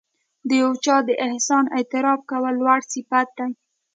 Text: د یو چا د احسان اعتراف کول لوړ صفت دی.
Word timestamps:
د 0.47 0.49
یو 0.61 0.71
چا 0.85 0.95
د 1.07 1.09
احسان 1.25 1.65
اعتراف 1.77 2.19
کول 2.31 2.53
لوړ 2.61 2.79
صفت 2.93 3.27
دی. 3.37 3.49